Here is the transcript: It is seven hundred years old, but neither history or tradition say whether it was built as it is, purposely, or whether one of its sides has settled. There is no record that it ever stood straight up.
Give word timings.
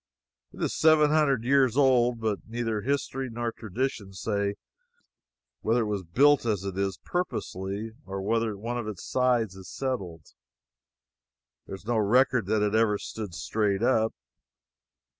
It 0.51 0.63
is 0.63 0.73
seven 0.75 1.11
hundred 1.11 1.43
years 1.43 1.77
old, 1.77 2.19
but 2.21 2.39
neither 2.47 2.81
history 2.81 3.29
or 3.37 3.51
tradition 3.51 4.13
say 4.13 4.55
whether 5.59 5.81
it 5.83 5.85
was 5.85 6.01
built 6.01 6.43
as 6.43 6.63
it 6.63 6.75
is, 6.75 6.97
purposely, 6.97 7.91
or 8.07 8.19
whether 8.19 8.57
one 8.57 8.79
of 8.79 8.87
its 8.87 9.05
sides 9.05 9.53
has 9.53 9.69
settled. 9.69 10.33
There 11.67 11.75
is 11.75 11.85
no 11.85 11.97
record 11.99 12.47
that 12.47 12.63
it 12.63 12.73
ever 12.73 12.97
stood 12.97 13.35
straight 13.35 13.83
up. 13.83 14.15